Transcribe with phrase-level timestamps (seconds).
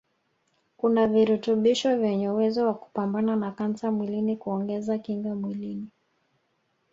[0.77, 5.87] kuna virutubisho vyenye uwezo wa kupambana na kansa mwilini kuongeza kinga mwilini